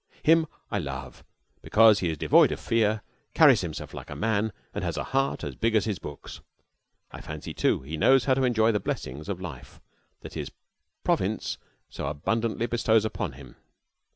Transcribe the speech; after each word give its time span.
Him 0.23 0.47
I 0.71 0.79
love 0.79 1.23
because 1.61 1.99
he 1.99 2.09
is 2.09 2.17
devoid 2.17 2.51
of 2.51 2.59
fear, 2.59 3.03
carries 3.35 3.61
himself 3.61 3.93
like 3.93 4.09
a 4.09 4.15
man, 4.15 4.51
and 4.73 4.83
has 4.83 4.97
a 4.97 5.03
heart 5.03 5.43
as 5.43 5.53
big 5.53 5.75
as 5.75 5.85
his 5.85 5.99
books. 5.99 6.41
I 7.11 7.21
fancy, 7.21 7.53
too, 7.53 7.81
he 7.83 7.97
knows 7.97 8.25
how 8.25 8.33
to 8.33 8.43
enjoy 8.43 8.71
the 8.71 8.79
blessings 8.79 9.29
of 9.29 9.39
life 9.39 9.79
that 10.21 10.33
his 10.33 10.49
province 11.03 11.59
so 11.87 12.07
abundantly 12.07 12.65
bestows 12.65 13.05
upon 13.05 13.33
him. 13.33 13.57